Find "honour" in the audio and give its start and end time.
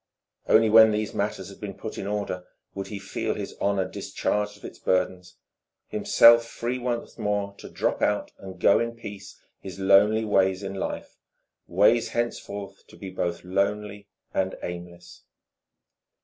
3.61-3.87